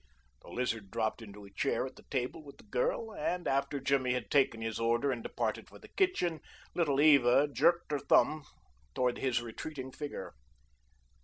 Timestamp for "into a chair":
1.21-1.85